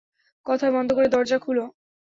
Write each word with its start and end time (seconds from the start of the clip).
কথা 0.45 0.67
বন্ধ 0.71 0.89
করে 0.93 1.07
দরজা 1.07 1.37
খুলো। 1.39 1.63